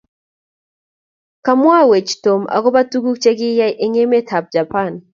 [1.45, 4.93] komwawech tom agoba tuguk chekiyai eng emetab Japan